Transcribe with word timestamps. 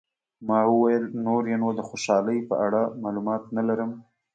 ما 0.47 0.59
وویل، 0.71 1.03
نور 1.25 1.41
یې 1.51 1.57
نو 1.61 1.69
د 1.77 1.81
خوشحالۍ 1.89 2.39
په 2.49 2.55
اړه 2.65 2.81
معلومات 3.03 3.43
نه 3.57 3.63
لرم. 3.67 3.91